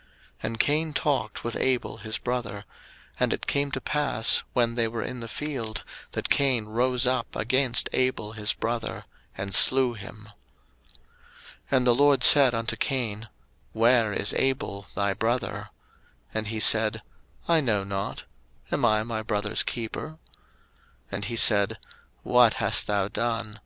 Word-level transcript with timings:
01:004:008 0.00 0.08
And 0.44 0.60
Cain 0.60 0.92
talked 0.94 1.44
with 1.44 1.56
Abel 1.56 1.98
his 1.98 2.16
brother: 2.16 2.64
and 3.18 3.34
it 3.34 3.46
came 3.46 3.70
to 3.72 3.82
pass, 3.82 4.42
when 4.54 4.74
they 4.74 4.88
were 4.88 5.02
in 5.02 5.20
the 5.20 5.28
field, 5.28 5.84
that 6.12 6.30
Cain 6.30 6.64
rose 6.64 7.06
up 7.06 7.36
against 7.36 7.90
Abel 7.92 8.32
his 8.32 8.54
brother, 8.54 9.04
and 9.36 9.52
slew 9.52 9.92
him. 9.92 10.30
01:004:009 10.94 10.96
And 11.72 11.86
the 11.86 11.94
LORD 11.94 12.24
said 12.24 12.54
unto 12.54 12.76
Cain, 12.76 13.28
Where 13.74 14.14
is 14.14 14.32
Abel 14.32 14.86
thy 14.94 15.12
brother? 15.12 15.68
And 16.32 16.46
he 16.46 16.60
said, 16.60 17.02
I 17.46 17.60
know 17.60 17.84
not: 17.84 18.24
Am 18.72 18.86
I 18.86 19.02
my 19.02 19.20
brother's 19.20 19.62
keeper? 19.62 20.12
01:004:010 21.12 21.12
And 21.12 21.24
he 21.26 21.36
said, 21.36 21.78
What 22.22 22.54
hast 22.54 22.86
thou 22.86 23.08
done? 23.08 23.60